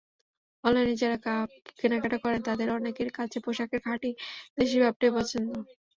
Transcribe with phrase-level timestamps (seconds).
[0.63, 1.17] অনলাইনে যাঁরা
[1.79, 4.09] কেনাকাটা করেন, তাঁদের অনেকের কাছে পোশাকের খাঁটি
[4.57, 5.49] দেশি ভাবটাই পছন্দ।